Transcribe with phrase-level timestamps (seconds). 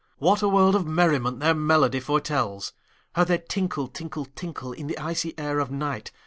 [0.17, 2.73] What a world of merriment their melody foretells!
[3.13, 6.11] How they tinkle, tinkle, tinkle, In the icy air of night!